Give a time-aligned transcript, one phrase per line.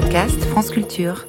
[0.00, 1.26] podcast France Culture.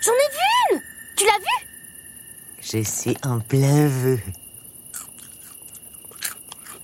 [0.00, 0.80] J'en ai vu une
[1.16, 1.66] Tu l'as vue?
[2.60, 4.20] Je suis en plein vœu.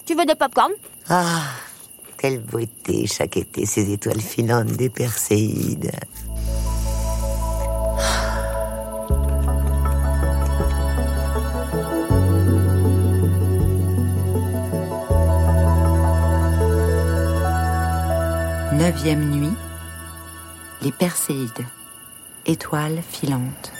[0.05, 0.73] Tu veux des popcorn?
[1.09, 1.45] Ah,
[2.17, 5.93] quelle beauté chaque été, ces étoiles filantes des Perséides.
[18.89, 19.53] Neuvième nuit.
[20.81, 21.67] Les Perséides.
[22.47, 23.71] Étoiles filantes.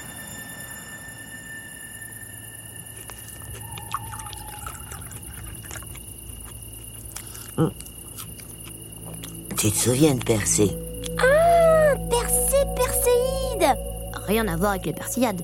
[9.57, 10.77] Tu te souviens de Persée?
[11.19, 13.79] Ah, Persée, Perséide
[14.27, 15.41] Rien à voir avec les Perséiades.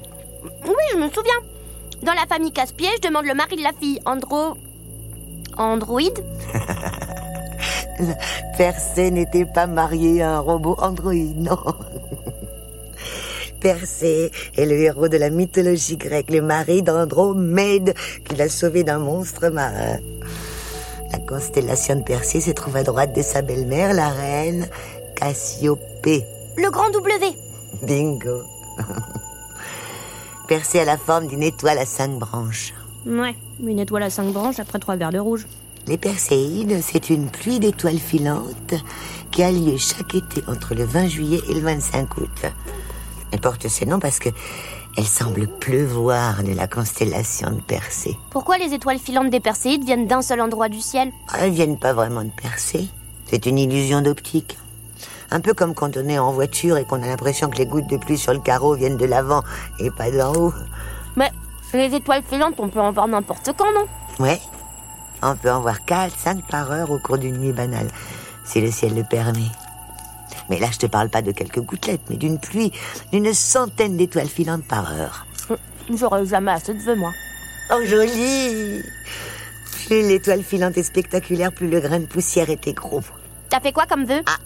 [0.67, 1.41] Oui, je me souviens.
[2.03, 4.59] Dans la famille Casse-Pied, je demande le mari de la fille, Andro...
[5.57, 6.23] Androïde
[8.57, 11.59] Persée n'était pas marié à un robot androïde, non.
[13.61, 17.95] Persée est le héros de la mythologie grecque, le mari d'Andromède,
[18.29, 19.99] qui l'a sauvé d'un monstre marin.
[21.13, 24.69] La constellation de Persée se trouve à droite de sa belle-mère, la reine
[25.17, 26.25] Cassiopée.
[26.57, 27.37] Le grand W
[27.83, 28.43] Bingo.
[30.49, 32.75] Persée a la forme d'une étoile à cinq branches.
[33.07, 35.47] Ouais, une étoile à cinq branches après trois verres de rouge.
[35.87, 38.75] Les Perséides, c'est une pluie d'étoiles filantes
[39.31, 42.47] qui a lieu chaque été entre le 20 juillet et le 25 août.
[43.31, 44.31] Elle porte ce nom parce que
[44.97, 48.17] elle semble pleuvoir de la constellation de Persée.
[48.31, 51.13] Pourquoi les étoiles filantes des Perséides viennent d'un seul endroit du ciel?
[51.39, 52.89] Elles viennent pas vraiment de Persée.
[53.27, 54.57] C'est une illusion d'optique.
[55.31, 57.91] Un peu comme quand on est en voiture et qu'on a l'impression que les gouttes
[57.91, 59.43] de pluie sur le carreau viennent de l'avant
[59.81, 60.55] et pas d'en haut.
[61.17, 61.31] Mais
[61.75, 63.87] les étoiles filantes, on peut en voir n'importe quand, non?
[64.25, 64.41] Ouais.
[65.23, 67.89] On peut en voir 4, 5 par heure au cours d'une nuit banale,
[68.45, 69.51] si le ciel le permet.
[70.51, 72.73] Mais là, je te parle pas de quelques gouttelettes, mais d'une pluie,
[73.13, 75.27] d'une centaine d'étoiles filantes par heure.
[75.93, 77.13] J'aurais jamais assez de vœux, moi.
[77.73, 78.83] Oh, joli
[79.87, 83.03] Plus l'étoile filante est spectaculaire, plus le grain de poussière était gros.
[83.49, 84.21] T'as fait quoi comme vœu?
[84.27, 84.39] Ah,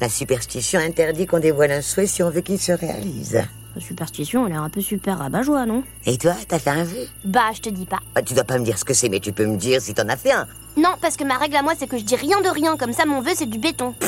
[0.00, 3.42] la superstition interdit qu'on dévoile un souhait si on veut qu'il se réalise.
[3.78, 5.84] La superstition, elle a l'air un peu super rabat-joie, non?
[6.04, 8.00] Et toi, t'as fait un vœu Bah, je te dis pas.
[8.16, 9.94] Ah, Tu dois pas me dire ce que c'est, mais tu peux me dire si
[9.94, 10.48] t'en as fait un.
[10.76, 12.92] Non, parce que ma règle à moi, c'est que je dis rien de rien, comme
[12.92, 13.94] ça mon vœu, c'est du béton.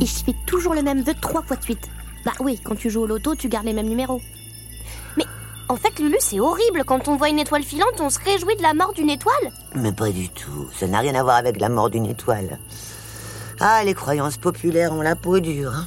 [0.00, 1.88] Et je fais toujours le même vœu trois fois de suite.
[2.26, 4.20] Bah oui, quand tu joues au loto, tu gardes les mêmes numéros.
[5.16, 5.24] Mais
[5.70, 6.84] en fait, Lulu, c'est horrible.
[6.86, 9.50] Quand on voit une étoile filante, on se réjouit de la mort d'une étoile.
[9.74, 10.68] Mais pas du tout.
[10.78, 12.58] Ça n'a rien à voir avec la mort d'une étoile.
[13.60, 15.72] Ah, les croyances populaires ont la peau dure.
[15.74, 15.86] hein.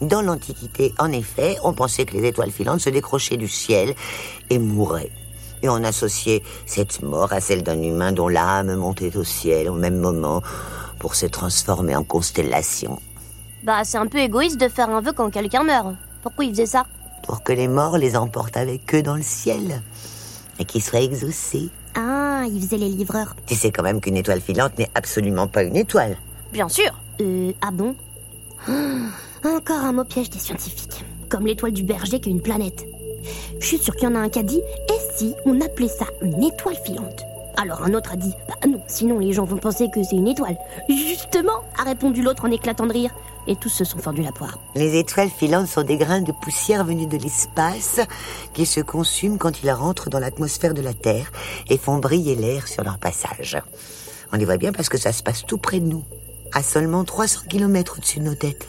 [0.00, 3.94] Dans l'Antiquité, en effet, on pensait que les étoiles filantes se décrochaient du ciel
[4.48, 5.10] et mouraient.
[5.62, 9.74] Et on associait cette mort à celle d'un humain dont l'âme montait au ciel au
[9.74, 10.40] même moment
[11.00, 13.00] pour se transformer en constellation.
[13.64, 15.96] Bah, c'est un peu égoïste de faire un vœu quand quelqu'un meurt.
[16.22, 16.86] Pourquoi il faisait ça?
[17.24, 19.82] Pour que les morts les emportent avec eux dans le ciel
[20.60, 21.70] et qu'ils soient exaucés.
[21.96, 23.34] Ah, il faisait les livreurs.
[23.46, 26.16] Tu sais quand même qu'une étoile filante n'est absolument pas une étoile.
[26.52, 26.90] Bien sûr.
[27.20, 27.96] Euh, ah bon?
[29.44, 31.04] Encore un mot piège des scientifiques.
[31.28, 32.86] Comme l'étoile du berger qui est une planète.
[33.60, 35.88] Je suis sûre qu'il y en a un qui a dit Et si on appelait
[35.88, 37.22] ça une étoile filante?
[37.56, 40.26] Alors un autre a dit Bah non, sinon les gens vont penser que c'est une
[40.26, 40.56] étoile.
[40.88, 43.14] Justement, a répondu l'autre en éclatant de rire.
[43.46, 44.58] Et tous se sont fendus la poire.
[44.74, 48.00] Les étoiles filantes sont des grains de poussière venus de l'espace
[48.54, 51.30] qui se consument quand ils rentrent dans l'atmosphère de la Terre
[51.68, 53.56] et font briller l'air sur leur passage.
[54.32, 56.04] On les voit bien parce que ça se passe tout près de nous,
[56.52, 58.68] à seulement 300 km au-dessus de nos têtes.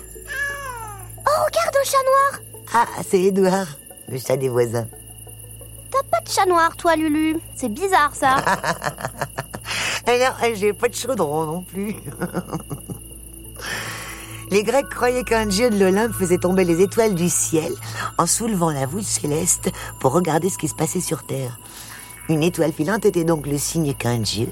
[1.46, 2.42] Regarde un chat noir
[2.74, 3.68] Ah, c'est Edouard,
[4.08, 4.88] le chat des voisins.
[5.92, 7.38] T'as pas de chat noir, toi, Lulu.
[7.56, 8.38] C'est bizarre, ça.
[10.06, 11.96] Alors, j'ai pas de chaudron non plus.
[14.52, 17.72] Les Grecs croyaient qu'un dieu de l'Olympe faisait tomber les étoiles du ciel
[18.18, 19.70] en soulevant la voûte céleste
[20.00, 21.60] pour regarder ce qui se passait sur Terre.
[22.30, 24.50] Une étoile filante était donc le signe qu'un dieu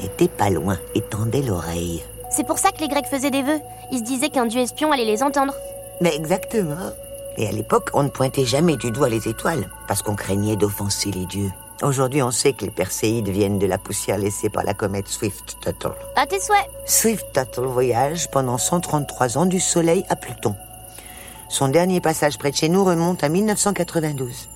[0.00, 2.02] n'était pas loin et tendait l'oreille.
[2.32, 3.60] c'est pour ça que les Grecs faisaient des vœux.
[3.92, 5.54] Ils se disaient qu'un dieu espion allait les entendre.
[6.00, 6.92] Mais exactement.
[7.36, 11.10] Et à l'époque, on ne pointait jamais du doigt les étoiles, parce qu'on craignait d'offenser
[11.10, 11.50] les dieux.
[11.82, 15.94] Aujourd'hui, on sait que les Perséides viennent de la poussière laissée par la comète Swift-Tuttle.
[16.16, 16.68] À tes souhaits.
[16.84, 20.54] Swift-Tuttle voyage pendant 133 ans du Soleil à Pluton.
[21.48, 24.48] Son dernier passage près de chez nous remonte à 1992.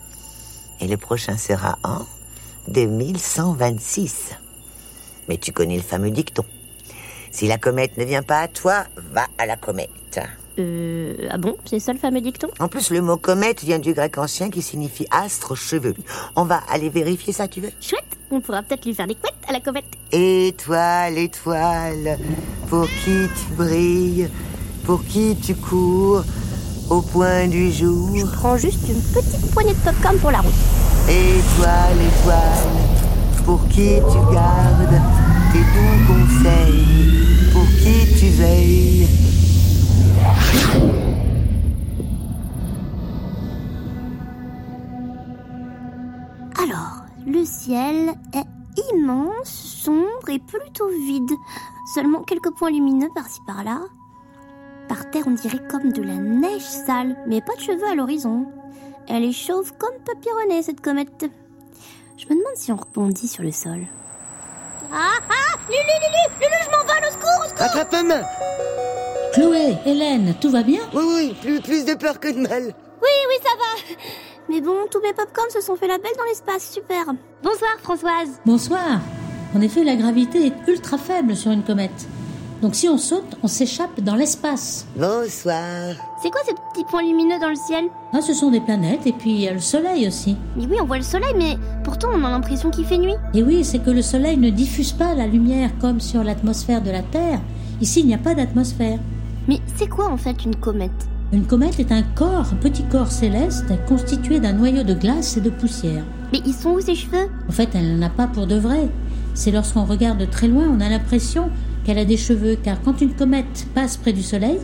[0.80, 2.00] Et le prochain sera en
[2.68, 4.32] 2126.
[5.28, 6.44] Mais tu connais le fameux dicton.
[7.30, 10.20] Si la comète ne vient pas à toi, va à la comète.
[10.58, 12.48] Euh, ah bon C'est ça le fameux dicton?
[12.60, 16.02] En plus, le mot comète vient du grec ancien qui signifie astre chevelu.
[16.36, 17.70] On va aller vérifier ça, tu veux?
[17.80, 19.84] Chouette On pourra peut-être lui faire des couettes à la comète.
[20.12, 22.18] Étoile, étoile,
[22.68, 24.28] pour qui tu brilles,
[24.84, 26.22] pour qui tu cours,
[26.90, 28.10] au point du jour.
[28.16, 30.52] Je prends juste une petite poignée de popcorn pour la route.
[31.08, 35.00] Étoile, étoile, pour qui tu gardes
[35.52, 37.03] tes bons conseils,
[48.04, 51.30] ciel est immense, sombre et plutôt vide.
[51.94, 53.80] Seulement quelques points lumineux par-ci par-là.
[54.88, 58.46] Par terre, on dirait comme de la neige sale, mais pas de cheveux à l'horizon.
[59.08, 61.26] Elle est chauve comme papyronnée, cette comète.
[62.16, 63.86] Je me demande si on rebondit sur le sol.
[64.92, 68.20] Ah ah Lulu, Lulu, Lulu, je m'envole, au secours, au secours Attrape-moi
[69.32, 70.80] Chloé, Hélène, tout va bien?
[70.94, 72.62] Oui, oui, plus, plus de peur que de mal.
[73.02, 73.94] Oui, oui, ça va.
[74.50, 77.06] Mais bon, tous mes popcorns se sont fait la belle dans l'espace, super.
[77.42, 78.40] Bonsoir, Françoise.
[78.44, 79.00] Bonsoir.
[79.56, 82.08] En effet, la gravité est ultra faible sur une comète.
[82.60, 84.86] Donc si on saute, on s'échappe dans l'espace.
[84.96, 85.94] Bonsoir.
[86.22, 87.86] C'est quoi ces petits points lumineux dans le ciel?
[88.12, 90.36] Ah, ce sont des planètes et puis il y a le soleil aussi.
[90.56, 93.16] Mais oui, on voit le soleil, mais pourtant on a l'impression qu'il fait nuit.
[93.34, 96.90] Et oui, c'est que le soleil ne diffuse pas la lumière comme sur l'atmosphère de
[96.90, 97.40] la Terre.
[97.80, 98.98] Ici, il n'y a pas d'atmosphère.
[99.46, 100.90] Mais c'est quoi en fait une comète?
[101.34, 105.40] Une comète est un corps, un petit corps céleste constitué d'un noyau de glace et
[105.40, 106.04] de poussière.
[106.32, 107.28] Mais ils sont où ces cheveux?
[107.48, 108.88] En fait, elle n'en a pas pour de vrai.
[109.34, 111.50] C'est lorsqu'on regarde de très loin, on a l'impression
[111.82, 114.58] qu'elle a des cheveux, car quand une comète passe près du Soleil,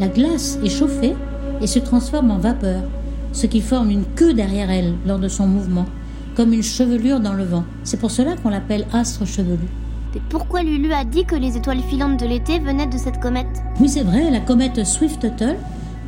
[0.00, 1.14] la glace est chauffée
[1.60, 2.82] et se transforme en vapeur,
[3.30, 5.86] ce qui forme une queue derrière elle lors de son mouvement,
[6.34, 7.62] comme une chevelure dans le vent.
[7.84, 9.68] C'est pour cela qu'on l'appelle astre chevelu.
[10.16, 13.62] Mais pourquoi Lulu a dit que les étoiles filantes de l'été venaient de cette comète?
[13.78, 15.54] Oui, c'est vrai, la comète Swift-Tuttle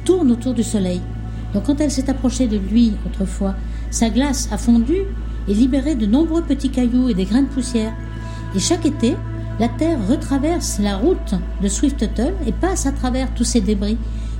[0.04, 1.00] tourne autour du Soleil.
[1.54, 3.54] Donc quand elle s'est approchée de lui autrefois,
[3.90, 4.96] sa glace a fondu
[5.48, 7.92] et libéré de nombreux petits cailloux et des grains de poussière.
[8.54, 9.16] Et chaque été,
[9.58, 13.98] la Terre retraverse la route de Swift-Tuttle et passe à travers tous ces débris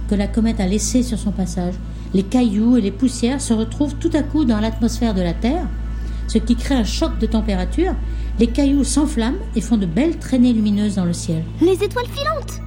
[0.08, 1.74] que la comète a laissés sur son passage.
[2.14, 5.66] Les cailloux et les poussières se retrouvent tout à coup dans l'atmosphère de la Terre,
[6.26, 7.94] ce qui crée un choc de température.
[8.38, 11.44] Les cailloux s'enflamment et font de belles traînées lumineuses dans le ciel.
[11.60, 12.60] Les étoiles filantes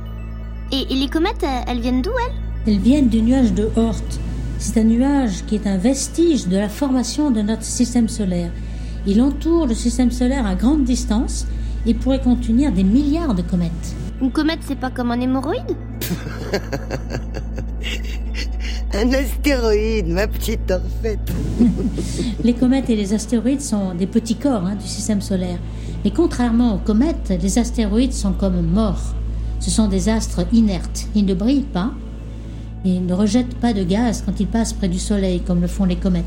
[0.72, 2.43] et, et les comètes, elles viennent d'où elles?
[2.65, 4.00] Elles viennent du nuage de Oort.
[4.57, 8.51] C'est un nuage qui est un vestige de la formation de notre système solaire.
[9.06, 11.45] Il entoure le système solaire à grande distance
[11.86, 13.95] et pourrait contenir des milliards de comètes.
[14.21, 15.60] Une comète, c'est pas comme un hémorroïde?
[18.94, 21.33] Un astéroïde, ma petite orphette.
[22.44, 25.57] Les comètes et les astéroïdes sont des petits corps hein, du système solaire.
[26.06, 29.16] Mais contrairement aux comètes, les astéroïdes sont comme morts.
[29.59, 31.07] Ce sont des astres inertes.
[31.16, 31.92] Ils ne brillent pas
[32.85, 35.68] et ils ne rejettent pas de gaz quand ils passent près du Soleil comme le
[35.68, 36.24] font les comètes.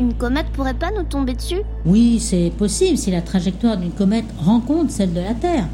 [0.00, 1.62] Une comète pourrait pas nous tomber dessus?
[1.86, 5.66] Oui, c'est possible si la trajectoire d'une comète rencontre celle de la Terre.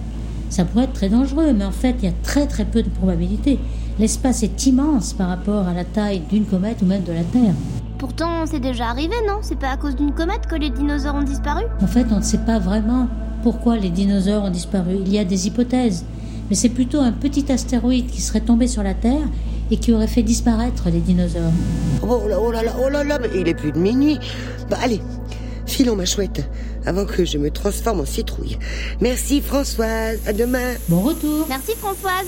[0.51, 2.89] Ça pourrait être très dangereux, mais en fait, il y a très très peu de
[2.89, 3.59] probabilités.
[3.99, 7.55] L'espace est immense par rapport à la taille d'une comète ou même de la Terre.
[7.99, 9.39] Pourtant, c'est déjà arrivé, non?
[9.43, 11.65] C'est pas à cause d'une comète que les dinosaures ont disparu?
[11.83, 13.09] En fait, on ne sait pas vraiment
[13.43, 14.97] pourquoi les dinosaures ont disparu.
[15.05, 16.05] Il y a des hypothèses,
[16.49, 19.29] mais c'est plutôt un petit astéroïde qui serait tombé sur la Terre
[19.71, 21.53] et qui aurait fait disparaître les dinosaures.
[22.03, 24.19] Oh là, oh là là, oh là là, mais il est plus de minuit.
[24.69, 25.01] Bah allez,
[25.67, 26.49] filons ma chouette,
[26.87, 28.59] avant que je me transforme en citrouille.
[29.01, 30.75] Merci Françoise, à demain.
[30.89, 32.27] Bon retour Merci Françoise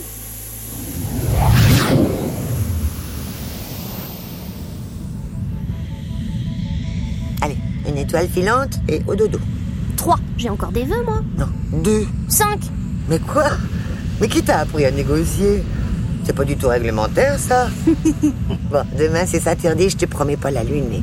[7.40, 7.56] Allez,
[7.88, 9.38] une étoile filante et au dodo.
[9.96, 10.18] 3.
[10.36, 11.46] J'ai encore des vœux, moi Non,
[11.82, 12.06] deux.
[12.28, 12.58] 5.
[13.08, 13.50] Mais quoi?
[14.20, 15.62] Mais qui t'a appris à négocier?
[16.24, 17.68] C'est pas du tout réglementaire, ça
[18.70, 21.02] Bon, demain, c'est Saturday, je te promets pas la lune, mais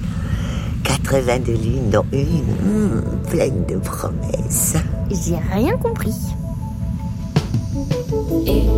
[0.84, 4.76] 82 lunes, dont une hmm, pleine de promesses.
[5.12, 6.16] J'ai rien compris.
[8.46, 8.69] Et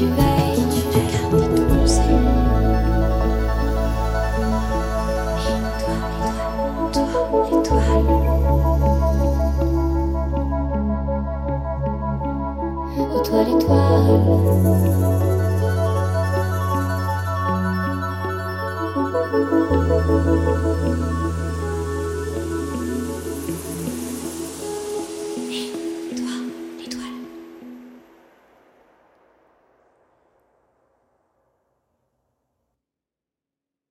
[0.00, 0.29] you